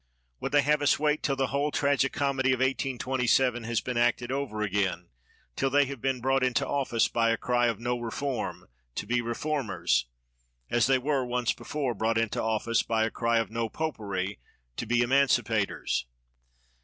Would 0.39 0.51
they 0.51 0.63
have 0.63 0.81
us 0.81 0.97
wait 0.97 1.21
till 1.21 1.35
the 1.35 1.49
whole 1.53 1.69
tragicomedy 1.69 2.53
of 2.53 2.57
1827 2.59 3.65
has 3.65 3.81
been 3.81 3.97
acted 3.97 4.31
over 4.31 4.63
again; 4.63 5.09
till 5.55 5.69
they 5.69 5.85
have 5.85 6.01
been 6.01 6.21
brought 6.21 6.41
into 6.41 6.65
office 6.67 7.07
by 7.07 7.29
a 7.29 7.37
cry 7.37 7.67
of 7.67 7.79
"No 7.79 7.99
Reform," 7.99 8.67
to 8.95 9.05
be 9.05 9.21
reformers, 9.21 10.07
as 10.71 10.87
they 10.87 10.97
were 10.97 11.23
once 11.23 11.53
before 11.53 11.93
brought 11.93 12.17
into 12.17 12.41
office 12.41 12.81
by 12.81 13.03
a 13.05 13.11
cry 13.11 13.37
of 13.37 13.51
"No 13.51 13.69
Popery," 13.69 14.39
to 14.77 14.87
be 14.87 15.03
emancipators 15.03 16.07